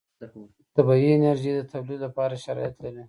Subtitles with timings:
[0.19, 0.23] د
[0.75, 2.99] طبعي انرژي د تولید لپاره شرایط لري.